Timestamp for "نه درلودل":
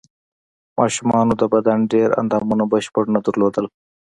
3.15-3.65